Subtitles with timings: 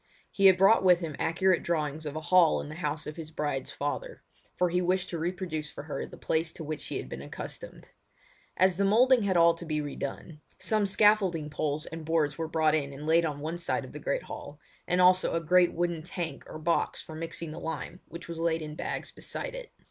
[0.31, 3.29] He had brought with him accurate drawings of a hall in the house of his
[3.29, 4.23] bride's father,
[4.57, 7.89] for he wished to reproduce for her the place to which she had been accustomed.
[8.57, 12.47] As the moulding had all to be re done, some scaffolding poles and boards were
[12.47, 15.71] brought in and laid on one side of the great hall, and also a great
[15.73, 19.71] wooden tank or box for mixing the lime, which was laid in bags beside it.